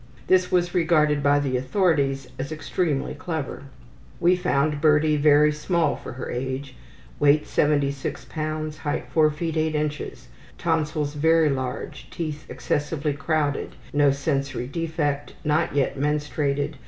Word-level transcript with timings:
This 0.25 0.51
was 0.51 0.73
regarded 0.73 1.21
by 1.21 1.37
the 1.39 1.57
authorities 1.57 2.27
as 2.39 2.51
extremely 2.51 3.13
clever. 3.13 3.65
We 4.19 4.35
found 4.35 4.81
Birdie 4.81 5.15
very 5.15 5.51
small 5.51 5.95
for 5.95 6.13
her 6.13 6.31
age. 6.31 6.75
Weight 7.19 7.45
76 7.45 8.25
lbs.; 8.25 8.77
height 8.77 9.05
4 9.13 9.29
ft. 9.29 9.55
8 9.57 9.75
in. 9.75 10.11
Tonsils 10.57 11.13
very 11.13 11.49
large. 11.51 12.07
Teeth 12.09 12.47
excessively 12.49 13.13
crowded. 13.13 13.75
No 13.93 14.09
sensory 14.09 14.65
defect. 14.65 15.35
Not 15.45 15.75
yet 15.75 15.99
menstruated. 15.99 16.77